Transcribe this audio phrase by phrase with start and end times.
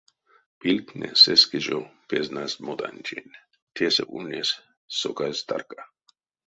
[0.59, 3.37] Пильгтне сеске жо пезнасть модантень:
[3.75, 4.59] тесэ ульнесь
[4.99, 5.81] соказь тарка.